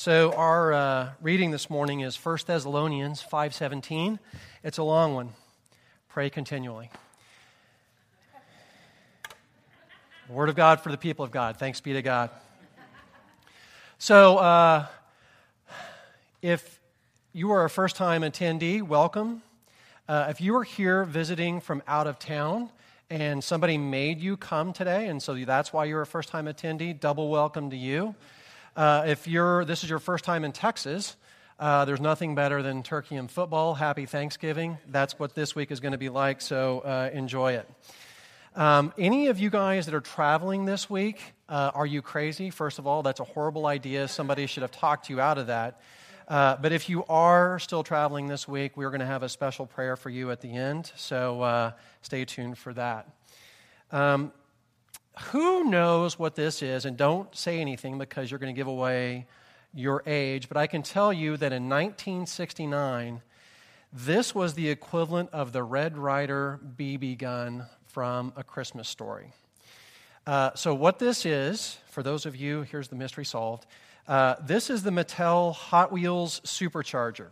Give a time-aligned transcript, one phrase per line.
[0.00, 4.20] So our uh, reading this morning is 1 Thessalonians 5:17.
[4.62, 5.30] It's a long one.
[6.08, 6.88] Pray continually.
[10.28, 11.56] Word of God for the people of God.
[11.56, 12.30] Thanks be to God.
[13.98, 14.86] So, uh,
[16.42, 16.78] if
[17.32, 19.42] you are a first time attendee, welcome.
[20.08, 22.70] Uh, if you are here visiting from out of town
[23.10, 27.00] and somebody made you come today, and so that's why you're a first time attendee,
[27.00, 28.14] double welcome to you.
[28.78, 31.16] Uh, if you're, this is your first time in Texas,
[31.58, 33.74] uh, there's nothing better than turkey and football.
[33.74, 34.78] Happy Thanksgiving.
[34.86, 37.68] That's what this week is going to be like, so uh, enjoy it.
[38.54, 42.50] Um, any of you guys that are traveling this week, uh, are you crazy?
[42.50, 44.06] First of all, that's a horrible idea.
[44.06, 45.80] Somebody should have talked you out of that.
[46.28, 49.66] Uh, but if you are still traveling this week, we're going to have a special
[49.66, 51.72] prayer for you at the end, so uh,
[52.02, 53.08] stay tuned for that.
[53.90, 54.30] Um,
[55.20, 56.84] who knows what this is?
[56.84, 59.26] And don't say anything because you're going to give away
[59.74, 60.48] your age.
[60.48, 63.22] But I can tell you that in 1969,
[63.92, 69.32] this was the equivalent of the Red Ryder BB gun from A Christmas Story.
[70.26, 73.66] Uh, so, what this is, for those of you, here's the mystery solved.
[74.06, 77.28] Uh, this is the Mattel Hot Wheels Supercharger.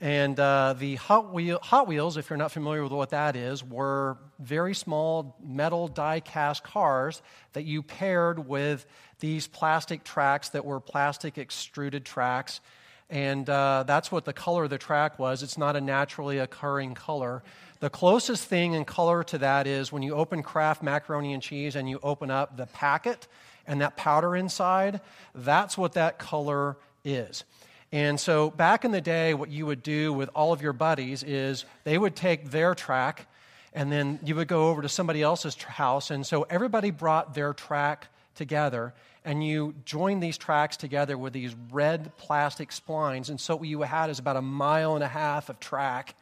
[0.00, 3.64] And uh, the Hot, Wheel, Hot, Wheels, if you're not familiar with what that is,
[3.64, 7.22] were very small metal die cast cars
[7.54, 8.86] that you paired with
[9.20, 12.60] these plastic tracks that were plastic extruded tracks.
[13.08, 15.42] And uh, that's what the color of the track was.
[15.42, 17.42] It's not a naturally occurring color.
[17.80, 21.76] The closest thing in color to that is when you open Kraft macaroni and cheese
[21.76, 23.28] and you open up the packet
[23.66, 25.00] and that powder inside,
[25.34, 27.44] that's what that color is.
[27.92, 31.22] And so back in the day, what you would do with all of your buddies
[31.22, 33.26] is they would take their track
[33.72, 36.10] and then you would go over to somebody else's house.
[36.10, 41.54] And so everybody brought their track together and you joined these tracks together with these
[41.70, 43.28] red plastic splines.
[43.28, 46.14] And so what you had is about a mile and a half of track.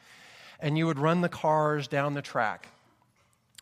[0.59, 2.69] And you would run the cars down the track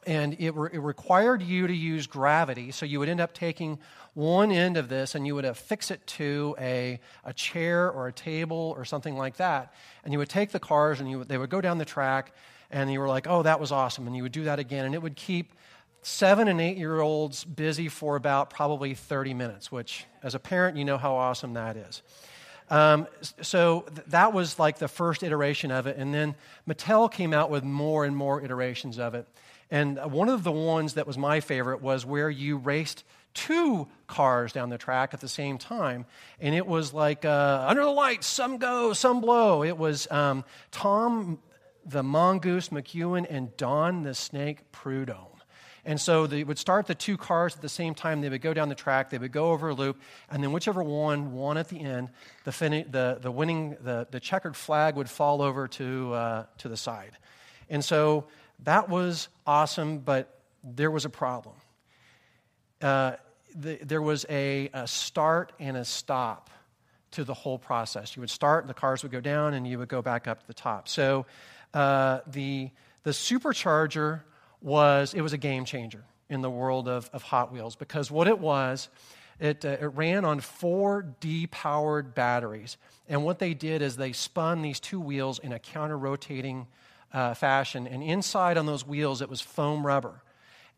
[0.07, 2.71] and it, re- it, required you to use gravity.
[2.71, 3.79] So you would end up taking
[4.15, 8.13] one end of this and you would affix it to a, a chair or a
[8.13, 9.75] table or something like that.
[10.05, 12.35] And you would take the cars and you, they would go down the track,
[12.73, 14.07] and you were like, oh, that was awesome.
[14.07, 14.87] And you would do that again.
[14.87, 15.53] And it would keep
[16.01, 20.77] seven and eight year olds busy for about probably 30 minutes, which, as a parent,
[20.77, 22.03] you know how awesome that is.
[22.71, 23.07] Um,
[23.43, 25.99] so th- that was like the first iteration of it.
[25.99, 26.35] And then
[26.67, 29.29] Mattel came out with more and more iterations of it.
[29.73, 34.53] And one of the ones that was my favorite was where you raced two cars
[34.53, 36.05] down the track at the same time.
[36.43, 39.65] And it was like uh, under the lights, some go, some blow.
[39.65, 41.39] It was um, Tom
[41.87, 45.29] the Mongoose McEwen and Don the Snake Prudhomme.
[45.87, 48.21] And so they would start the two cars at the same time.
[48.21, 49.09] They would go down the track.
[49.09, 50.01] They would go over a loop,
[50.31, 52.11] and then whichever one won at the end,
[52.45, 56.69] the, fin- the, the winning the, the checkered flag would fall over to uh, to
[56.69, 57.17] the side.
[57.69, 58.27] And so
[58.65, 61.55] that was awesome, but there was a problem.
[62.81, 63.13] Uh,
[63.55, 66.51] the, there was a, a start and a stop
[67.13, 68.17] to the whole process.
[68.17, 70.47] You would start, the cars would go down, and you would go back up to
[70.47, 70.89] the top.
[70.89, 71.27] So
[71.75, 72.71] uh, the,
[73.03, 74.21] the supercharger
[74.61, 78.29] was, it was a game changer in the world of, of Hot Wheels because what
[78.29, 78.89] it was,
[79.39, 82.79] it, uh, it ran on four D-powered batteries.
[83.09, 86.67] And what they did is they spun these two wheels in a counter-rotating
[87.13, 87.87] uh, fashion.
[87.87, 90.23] And inside on those wheels, it was foam rubber.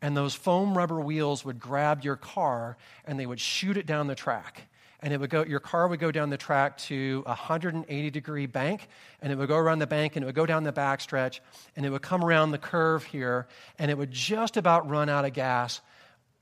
[0.01, 4.07] And those foam rubber wheels would grab your car and they would shoot it down
[4.07, 4.67] the track.
[5.01, 8.45] And it would go, your car would go down the track to a 180 degree
[8.47, 8.87] bank,
[9.21, 11.41] and it would go around the bank, and it would go down the backstretch,
[11.75, 13.45] and it would come around the curve here,
[13.77, 15.81] and it would just about run out of gas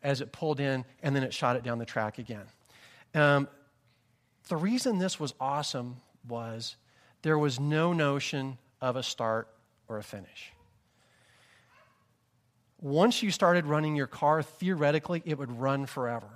[0.02, 2.46] as it pulled in, and then it shot it down the track again.
[3.14, 3.50] Um,
[4.48, 6.78] the reason this was awesome was
[7.22, 9.48] there was no notion of a start
[9.88, 10.52] or a finish.
[12.82, 16.28] Once you started running your car, theoretically, it would run forever.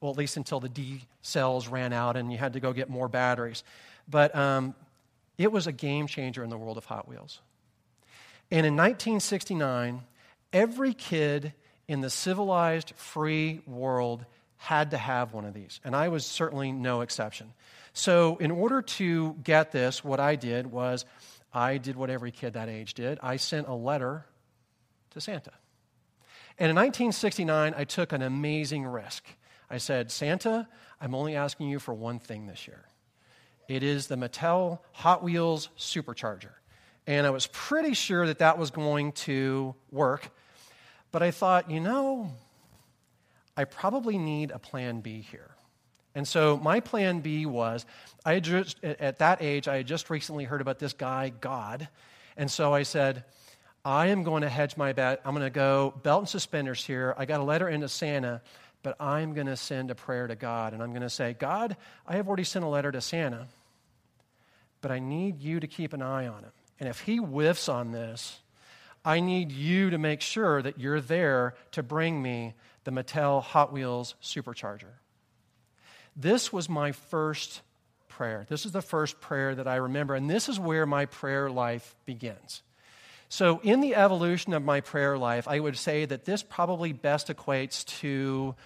[0.00, 2.88] Well, at least until the D cells ran out and you had to go get
[2.88, 3.64] more batteries.
[4.08, 4.74] But um,
[5.38, 7.40] it was a game changer in the world of Hot Wheels.
[8.50, 10.02] And in 1969,
[10.52, 11.54] every kid
[11.88, 14.24] in the civilized, free world
[14.56, 15.80] had to have one of these.
[15.84, 17.52] And I was certainly no exception.
[17.92, 21.04] So, in order to get this, what I did was
[21.52, 23.18] I did what every kid that age did.
[23.22, 24.26] I sent a letter
[25.10, 25.52] to Santa.
[26.58, 29.24] And in 1969, I took an amazing risk.
[29.68, 30.68] I said, Santa,
[31.00, 32.84] I'm only asking you for one thing this year.
[33.68, 36.52] It is the Mattel Hot Wheels Supercharger.
[37.06, 40.30] And I was pretty sure that that was going to work.
[41.12, 42.32] But I thought, you know,
[43.56, 45.50] I probably need a plan B here.
[46.14, 47.86] And so my plan B was
[48.24, 51.88] I just, at that age, I had just recently heard about this guy, God.
[52.36, 53.24] And so I said,
[53.84, 55.20] I am going to hedge my bet.
[55.24, 57.14] I'm going to go belt and suspenders here.
[57.16, 58.42] I got a letter into Santa,
[58.82, 60.74] but I'm going to send a prayer to God.
[60.74, 61.76] And I'm going to say, God,
[62.06, 63.46] I have already sent a letter to Santa,
[64.82, 66.52] but I need you to keep an eye on him.
[66.78, 68.40] And if he whiffs on this,
[69.04, 72.54] I need you to make sure that you're there to bring me
[72.84, 74.99] the Mattel Hot Wheels supercharger.
[76.16, 77.62] This was my first
[78.08, 78.46] prayer.
[78.48, 81.94] This is the first prayer that I remember, and this is where my prayer life
[82.04, 82.62] begins.
[83.28, 87.28] So, in the evolution of my prayer life, I would say that this probably best
[87.28, 88.56] equates to,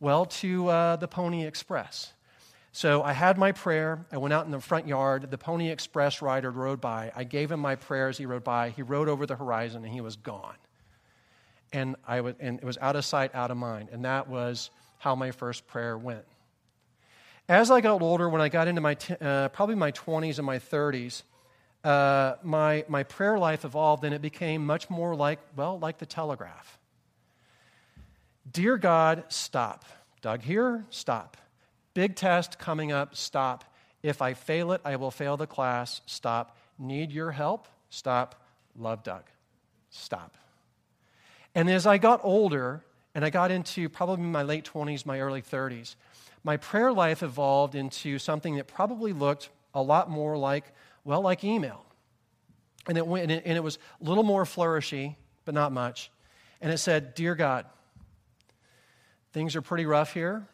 [0.00, 2.12] well, to uh, the Pony Express.
[2.72, 4.06] So I had my prayer.
[4.12, 5.30] I went out in the front yard.
[5.30, 7.10] The Pony Express rider rode by.
[7.16, 8.70] I gave him my prayer as he rode by.
[8.70, 10.54] He rode over the horizon and he was gone.
[11.72, 13.88] And, I was, and it was out of sight, out of mind.
[13.90, 16.24] And that was how my first prayer went.
[17.48, 20.44] As I got older, when I got into my t- uh, probably my 20s and
[20.44, 21.22] my 30s,
[21.82, 26.04] uh, my, my prayer life evolved and it became much more like, well, like the
[26.04, 26.78] telegraph.
[28.50, 29.86] Dear God, stop.
[30.20, 31.38] Doug here, stop.
[31.94, 33.64] Big test coming up, stop.
[34.02, 36.58] If I fail it, I will fail the class, stop.
[36.78, 38.44] Need your help, stop.
[38.76, 39.24] Love Doug,
[39.88, 40.36] stop.
[41.54, 42.84] And as I got older,
[43.14, 45.96] and I got into probably my late 20s, my early 30s,
[46.48, 50.64] my prayer life evolved into something that probably looked a lot more like,
[51.04, 51.84] well, like email.
[52.88, 56.10] And it, went, and it was a little more flourishy, but not much.
[56.62, 57.66] And it said, Dear God,
[59.34, 60.48] things are pretty rough here.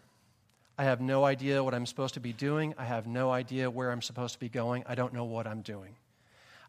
[0.76, 2.75] I have no idea what I'm supposed to be doing.
[2.76, 4.82] I have no idea where I'm supposed to be going.
[4.88, 5.94] I don't know what I'm doing.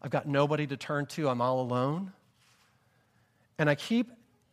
[0.00, 1.28] I've got nobody to turn to.
[1.28, 2.12] I'm all alone.
[3.58, 4.08] And I keep,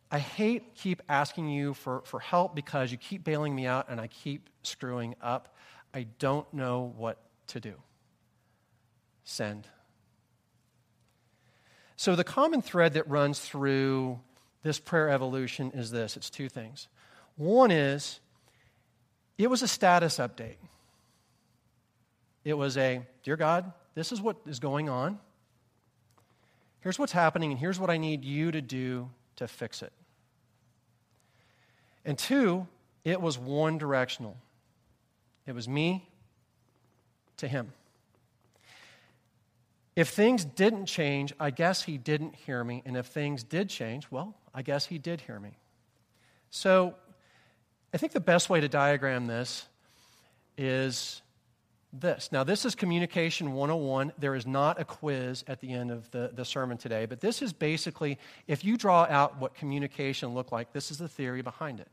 [0.10, 4.02] I hate keep asking you for, for help because you keep bailing me out and
[4.02, 5.56] I keep screwing up.
[5.94, 7.76] I don't know what to do.
[9.24, 9.68] Send.
[11.96, 14.20] So the common thread that runs through
[14.64, 16.88] this prayer evolution is this it's two things.
[17.36, 18.20] One is
[19.38, 20.58] it was a status update.
[22.44, 25.20] It was a, Dear God, this is what is going on.
[26.82, 29.94] Here's what's happening, and here's what I need you to do to fix it.
[32.04, 32.68] And two,
[33.06, 34.38] it was one directional.
[35.46, 36.08] It was me
[37.38, 37.74] to him.
[39.96, 42.82] If things didn't change, I guess he didn't hear me.
[42.86, 45.58] And if things did change, well, I guess he did hear me.
[46.50, 46.96] So
[47.94, 49.68] I think the best way to diagram this
[50.58, 51.22] is
[51.92, 52.32] this.
[52.32, 54.14] Now, this is Communication 101.
[54.18, 57.44] There is not a quiz at the end of the, the sermon today, but this
[57.44, 58.18] is basically,
[58.48, 61.88] if you draw out what communication looked like, this is the theory behind it.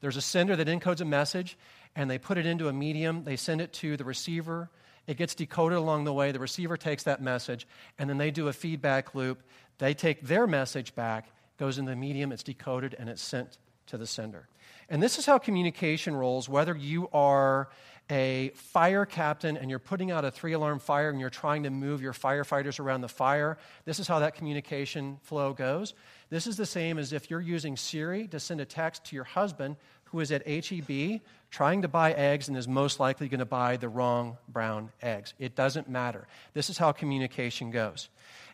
[0.00, 1.56] There's a sender that encodes a message,
[1.96, 4.70] and they put it into a medium, they send it to the receiver.
[5.06, 6.30] It gets decoded along the way.
[6.30, 7.66] The receiver takes that message,
[7.98, 9.42] and then they do a feedback loop.
[9.78, 13.96] They take their message back, goes in the medium, it's decoded, and it's sent to
[13.96, 14.46] the sender.
[14.88, 17.68] And this is how communication rolls, whether you are
[18.08, 21.70] a fire captain and you're putting out a three alarm fire and you're trying to
[21.70, 23.58] move your firefighters around the fire.
[23.84, 25.94] This is how that communication flow goes.
[26.30, 29.24] This is the same as if you're using Siri to send a text to your
[29.24, 31.20] husband who is at HEB
[31.56, 35.32] trying to buy eggs and is most likely going to buy the wrong brown eggs.
[35.38, 36.28] It doesn't matter.
[36.52, 38.10] This is how communication goes.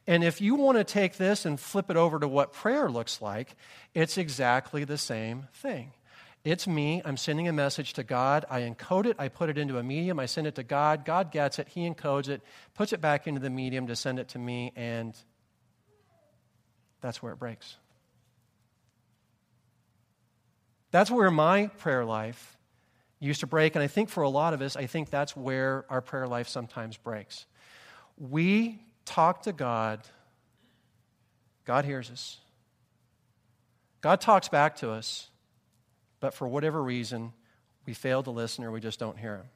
[0.07, 3.21] And if you want to take this and flip it over to what prayer looks
[3.21, 3.57] like,
[3.93, 5.91] it's exactly the same thing.
[6.45, 7.03] It's me.
[7.05, 8.45] I'm sending a message to God.
[8.49, 9.17] I encode it.
[9.19, 10.21] I put it into a medium.
[10.21, 11.05] I send it to God.
[11.05, 11.67] God gets it.
[11.67, 12.41] He encodes it,
[12.75, 15.13] puts it back into the medium to send it to me, and
[17.01, 17.77] that's where it breaks.
[20.93, 22.57] That's where my prayer life
[23.29, 23.75] used to break.
[23.75, 26.49] And I think for a lot of us, I think that's where our prayer life
[26.49, 27.47] sometimes breaks.
[28.19, 30.01] We talk to God,
[31.65, 32.39] God hears us.
[34.01, 35.29] God talks back to us
[36.23, 37.33] but for whatever reason,
[37.85, 39.47] we fail to listen or we just don't hear Him.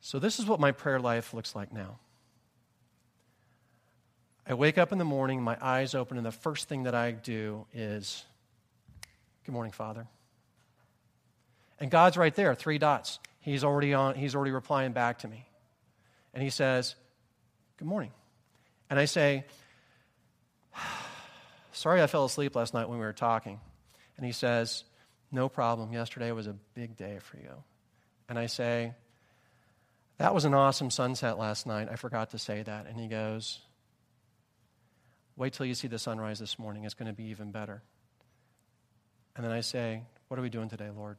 [0.00, 1.98] So, this is what my prayer life looks like now.
[4.46, 7.10] I wake up in the morning, my eyes open, and the first thing that I
[7.10, 8.24] do is,
[9.44, 10.06] Good morning, Father.
[11.82, 13.18] And God's right there, three dots.
[13.40, 15.48] He's already on, he's already replying back to me.
[16.32, 16.94] And he says,
[17.76, 18.12] Good morning.
[18.88, 19.44] And I say,
[21.72, 23.58] Sorry I fell asleep last night when we were talking.
[24.16, 24.84] And he says,
[25.32, 25.92] No problem.
[25.92, 27.64] Yesterday was a big day for you.
[28.28, 28.94] And I say,
[30.18, 31.88] That was an awesome sunset last night.
[31.90, 32.86] I forgot to say that.
[32.86, 33.58] And he goes,
[35.34, 36.84] Wait till you see the sunrise this morning.
[36.84, 37.82] It's going to be even better.
[39.34, 41.16] And then I say, What are we doing today, Lord?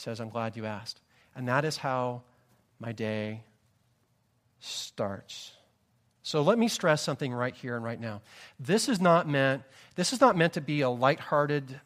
[0.00, 1.00] Says, I'm glad you asked.
[1.36, 2.22] And that is how
[2.78, 3.44] my day
[4.58, 5.52] starts.
[6.22, 8.22] So let me stress something right here and right now.
[8.58, 9.62] This is not meant,
[9.94, 11.80] this is not meant to be a lighthearted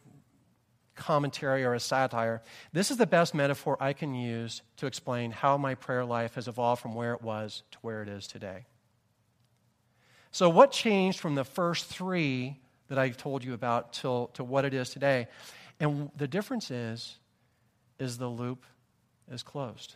[0.95, 2.41] commentary or a satire.
[2.73, 6.47] This is the best metaphor I can use to explain how my prayer life has
[6.47, 8.65] evolved from where it was to where it is today.
[10.31, 14.65] So, what changed from the first three that I told you about till, to what
[14.65, 15.27] it is today?
[15.79, 17.17] And the difference is,
[17.99, 18.63] is the loop
[19.31, 19.95] is closed.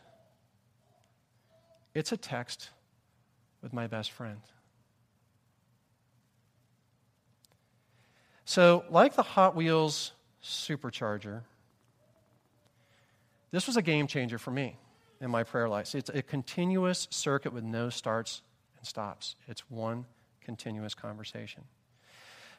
[1.93, 2.69] It's a text
[3.61, 4.39] with my best friend.
[8.45, 10.13] So, like the Hot Wheels
[10.43, 11.41] supercharger,
[13.51, 14.77] this was a game changer for me
[15.21, 15.93] in my prayer life.
[15.93, 18.41] It's a continuous circuit with no starts
[18.77, 20.05] and stops, it's one
[20.41, 21.63] continuous conversation.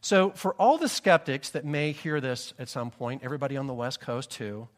[0.00, 3.74] So, for all the skeptics that may hear this at some point, everybody on the
[3.74, 4.68] West Coast too,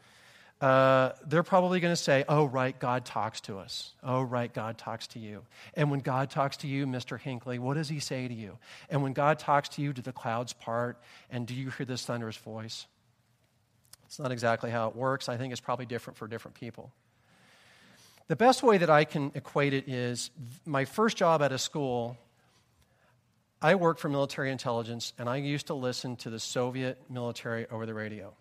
[0.62, 3.94] uh, they're probably going to say, Oh, right, God talks to us.
[4.00, 5.42] Oh, right, God talks to you.
[5.74, 7.18] And when God talks to you, Mr.
[7.18, 8.56] Hinckley, what does he say to you?
[8.88, 11.02] And when God talks to you, do the clouds part?
[11.30, 12.86] And do you hear this thunderous voice?
[14.06, 15.28] It's not exactly how it works.
[15.28, 16.92] I think it's probably different for different people.
[18.28, 20.30] The best way that I can equate it is
[20.64, 22.16] my first job at a school,
[23.60, 27.84] I worked for military intelligence, and I used to listen to the Soviet military over
[27.84, 28.32] the radio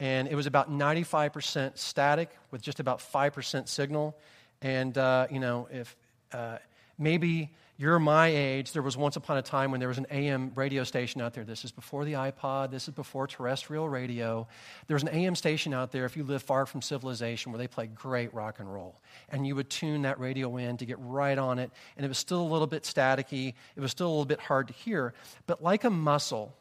[0.00, 4.16] and it was about 95% static with just about 5% signal.
[4.62, 5.94] And, uh, you know, if
[6.32, 6.56] uh,
[6.98, 10.52] maybe you're my age, there was once upon a time when there was an AM
[10.54, 11.44] radio station out there.
[11.44, 14.48] This is before the iPod, this is before terrestrial radio.
[14.86, 17.68] There was an AM station out there if you live far from civilization where they
[17.68, 19.00] played great rock and roll.
[19.28, 22.18] And you would tune that radio in to get right on it, and it was
[22.18, 25.12] still a little bit staticky, it was still a little bit hard to hear.
[25.46, 26.54] But like a muscle,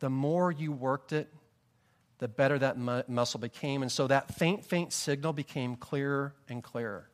[0.00, 1.28] the more you worked it,
[2.22, 3.82] the better that mu- muscle became.
[3.82, 7.08] And so that faint, faint signal became clearer and clearer.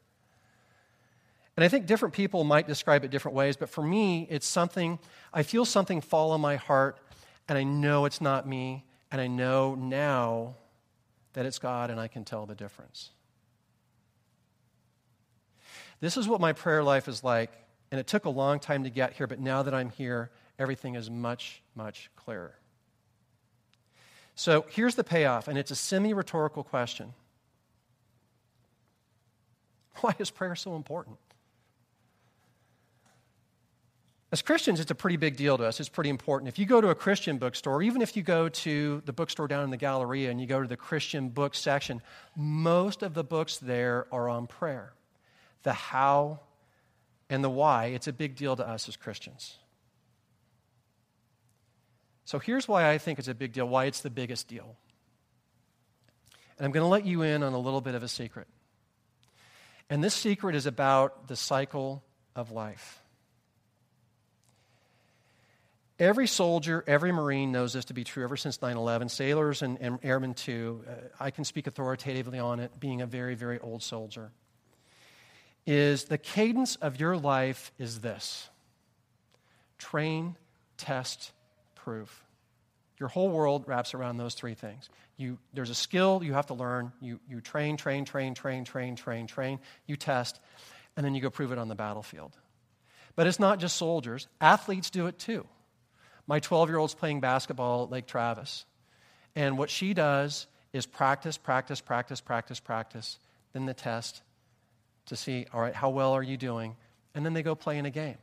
[1.57, 4.99] And I think different people might describe it different ways, but for me, it's something,
[5.33, 6.99] I feel something fall on my heart,
[7.49, 10.57] and I know it's not me, and I know now
[11.33, 13.09] that it's God, and I can tell the difference.
[16.01, 17.51] This is what my prayer life is like,
[17.91, 20.97] and it took a long time to get here, but now that I'm here, everything
[20.97, 22.55] is much, much clearer.
[24.39, 27.13] So here's the payoff, and it's a semi rhetorical question
[30.01, 31.17] Why is prayer so important?
[34.31, 35.81] As Christians, it's a pretty big deal to us.
[35.81, 36.49] It's pretty important.
[36.49, 39.65] If you go to a Christian bookstore, even if you go to the bookstore down
[39.65, 42.01] in the Galleria and you go to the Christian book section,
[42.37, 44.93] most of the books there are on prayer.
[45.65, 46.39] The how
[47.29, 49.59] and the why, it's a big deal to us as Christians.
[52.29, 54.77] So here's why I think it's a big deal, why it's the biggest deal.
[56.59, 58.47] And I'm going to let you in on a little bit of a secret.
[59.89, 62.05] And this secret is about the cycle
[62.37, 63.01] of life.
[65.99, 69.09] Every soldier, every Marine knows this to be true ever since 9 11.
[69.09, 70.85] Sailors and, and, airmen, too.
[70.87, 74.33] Uh, I can speak authoritatively on it, being a very, very old soldier.
[75.67, 78.51] Is the cadence of your life is this
[79.79, 80.37] train,
[80.77, 81.33] test,
[82.99, 84.89] Your whole world wraps around those three things.
[85.17, 86.93] You, there's a skill you have to learn.
[87.01, 89.61] You, you train, train, train, train, train, train, train.
[89.87, 90.41] You test,
[90.97, 92.37] and then you go prove it on the battlefield.
[93.15, 95.47] But it's not just soldiers, athletes do it too.
[96.27, 98.65] My 12 year old's playing basketball at Lake Travis.
[99.35, 103.19] And what she does is practice, practice, practice, practice, practice,
[103.53, 104.23] then the test
[105.07, 106.77] to see, all right, how well are you doing?
[107.15, 108.19] And then they go play in a game.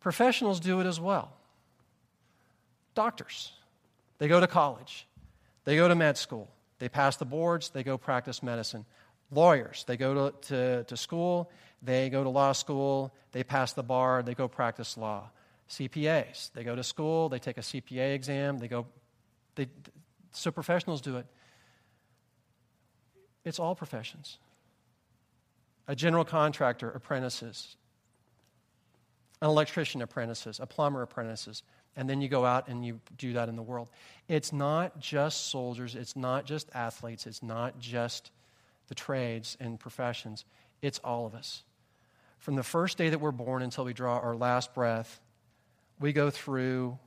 [0.00, 1.32] Professionals do it as well.
[2.94, 3.52] Doctors,
[4.18, 5.06] they go to college,
[5.64, 8.84] they go to med school, they pass the boards, they go practice medicine.
[9.30, 11.50] Lawyers, they go to, to, to school,
[11.82, 15.30] they go to law school, they pass the bar, they go practice law.
[15.70, 18.86] CPAs, they go to school, they take a CPA exam, they go,
[19.54, 19.68] they,
[20.32, 21.26] so professionals do it.
[23.44, 24.38] It's all professions.
[25.88, 27.76] A general contractor, apprentices.
[29.40, 30.60] An electrician, apprentices.
[30.60, 31.62] A plumber, apprentices
[31.96, 33.88] and then you go out and you do that in the world.
[34.28, 38.30] It's not just soldiers, it's not just athletes, it's not just
[38.88, 40.44] the trades and professions,
[40.80, 41.62] it's all of us.
[42.38, 45.20] From the first day that we're born until we draw our last breath,
[46.00, 46.98] we go through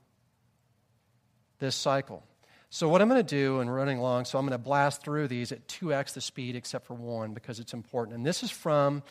[1.60, 2.24] this cycle.
[2.70, 5.27] So, what I'm going to do, and running along, so I'm going to blast through
[5.27, 8.18] these at 2x the speed except for one because it's important.
[8.18, 9.04] And this is from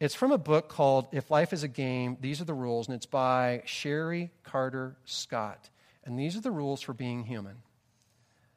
[0.00, 2.96] it's from a book called If Life is a Game, These Are the Rules, and
[2.96, 5.70] it's by Sherry Carter Scott.
[6.04, 7.56] And these are the rules for being human.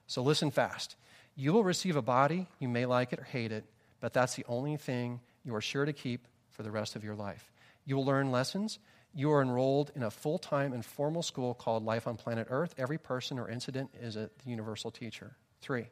[0.08, 0.96] So listen fast.
[1.36, 2.48] You will receive a body.
[2.60, 3.66] You may like it or hate it,
[4.00, 7.16] but that's the only thing you are sure to keep for the rest of your
[7.16, 7.52] life.
[7.86, 8.80] You will learn lessons.
[9.14, 12.74] You are enrolled in a full time and formal school called Life on Planet Earth.
[12.78, 15.36] Every person or incident is a universal teacher.
[15.62, 15.88] Three,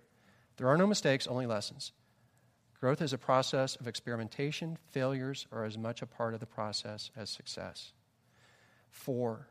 [0.57, 1.91] there are no mistakes, only lessons.
[2.83, 4.77] Growth is a process of experimentation.
[4.89, 7.93] Failures are as much a part of the process as success.
[8.89, 9.47] Four,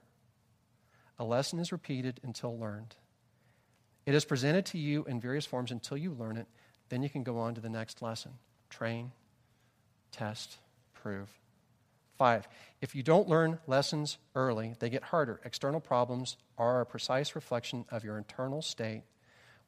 [1.18, 2.94] a lesson is repeated until learned.
[4.04, 6.46] It is presented to you in various forms until you learn it.
[6.90, 8.32] Then you can go on to the next lesson
[8.68, 9.12] train,
[10.10, 10.58] test,
[10.92, 11.30] prove.
[12.18, 12.46] Five,
[12.82, 15.40] if you don't learn lessons early, they get harder.
[15.42, 19.04] External problems are a precise reflection of your internal state.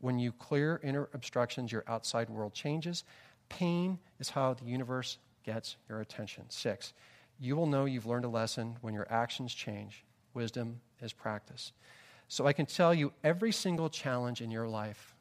[0.00, 3.04] When you clear inner obstructions, your outside world changes.
[3.48, 6.44] Pain is how the universe gets your attention.
[6.48, 6.92] Six,
[7.38, 10.04] you will know you've learned a lesson when your actions change.
[10.32, 11.72] Wisdom is practice.
[12.28, 15.14] So I can tell you every single challenge in your life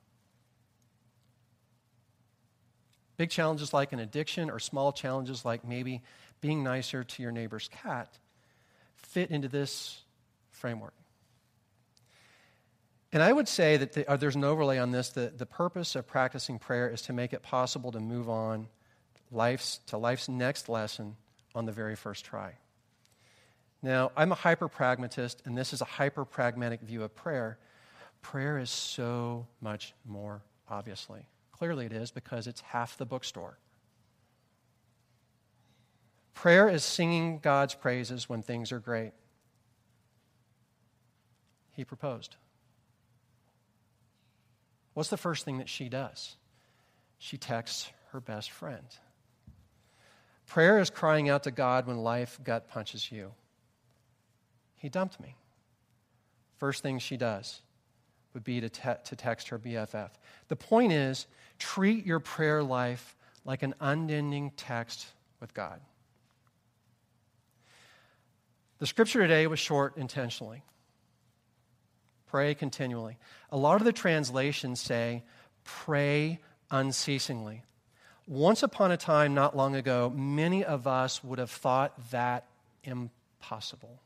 [3.18, 6.02] big challenges like an addiction or small challenges like maybe
[6.42, 8.18] being nicer to your neighbor's cat
[8.96, 10.02] fit into this
[10.52, 10.94] framework.
[13.14, 15.10] And I would say that the, uh, there's an overlay on this.
[15.10, 18.68] The, the purpose of practicing prayer is to make it possible to move on
[19.32, 21.16] life's, to life's next lesson
[21.54, 22.54] on the very first try.
[23.84, 27.60] Now, I'm a hyper pragmatist, and this is a hyper pragmatic view of prayer.
[28.24, 31.28] Prayer is so much more, obviously.
[31.52, 33.60] Clearly, it is because it's half the bookstore.
[36.34, 39.12] Prayer is singing God's praises when things are great.
[41.74, 42.38] He proposed.
[44.94, 46.36] What's the first thing that she does?
[47.18, 48.86] She texts her best friend.
[50.46, 53.32] Prayer is crying out to God when life gut punches you.
[54.76, 55.36] He dumped me.
[56.58, 57.62] First thing she does
[58.34, 60.10] would be to, te- to text her BFF.
[60.48, 61.28] The point is,
[61.60, 65.08] treat your prayer life like an unending text
[65.40, 65.80] with God.
[68.80, 70.64] The scripture today was short intentionally.
[72.34, 73.18] Pray continually.
[73.52, 75.22] A lot of the translations say,
[75.66, 76.40] pray
[76.72, 77.62] unceasingly.
[78.26, 82.48] Once upon a time, not long ago, many of us would have thought that
[82.84, 84.02] impossible.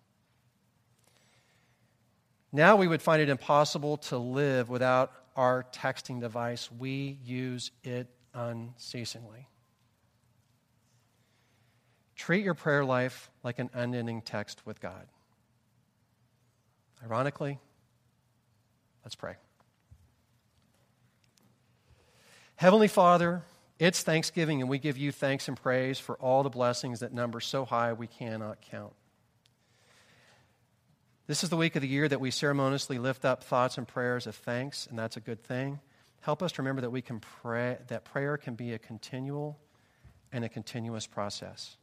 [2.52, 6.70] Now we would find it impossible to live without our texting device.
[6.70, 9.48] We use it unceasingly.
[12.18, 15.08] Treat your prayer life like an unending text with God.
[17.02, 17.60] Ironically,
[19.08, 19.36] let's pray.
[22.58, 23.42] Heavenly Father,
[23.80, 27.40] it's Thanksgiving, and we give you thanks and praise for all the blessings that number
[27.40, 28.92] so high we cannot count.
[31.26, 34.28] This is the week of the year that we ceremoniously lift up thoughts and prayers
[34.28, 35.80] of thanks, and that's a good thing.
[36.20, 39.58] Help us to remember that we can pray, that prayer can be a continual
[40.34, 41.78] and a continuous process.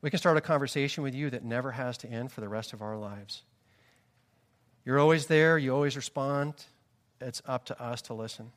[0.00, 2.72] We can start a conversation with you that never has to end for the rest
[2.72, 3.42] of our lives.
[4.84, 6.54] You're always there, you always respond.
[7.20, 8.50] It's up to us to listen.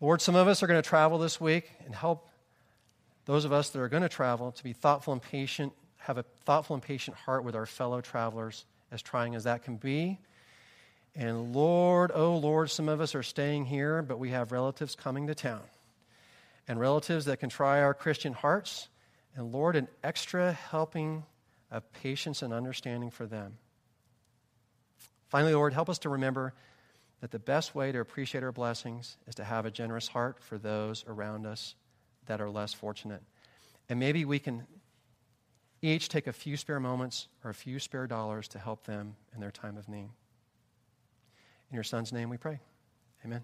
[0.00, 2.28] Lord, some of us are going to travel this week and help
[3.24, 6.24] those of us that are going to travel to be thoughtful and patient, have a
[6.44, 10.18] thoughtful and patient heart with our fellow travelers as trying as that can be.
[11.14, 15.28] And Lord, oh Lord, some of us are staying here, but we have relatives coming
[15.28, 15.62] to town.
[16.66, 18.88] And relatives that can try our Christian hearts.
[19.36, 21.24] And Lord, an extra helping
[21.70, 23.58] of patience and understanding for them.
[25.32, 26.52] Finally, Lord, help us to remember
[27.22, 30.58] that the best way to appreciate our blessings is to have a generous heart for
[30.58, 31.74] those around us
[32.26, 33.22] that are less fortunate.
[33.88, 34.66] And maybe we can
[35.80, 39.40] each take a few spare moments or a few spare dollars to help them in
[39.40, 40.10] their time of need.
[41.70, 42.60] In your son's name we pray.
[43.24, 43.42] Amen.